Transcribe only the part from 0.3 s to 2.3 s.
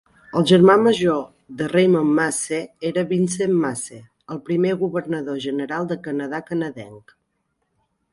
El germà major de Raymond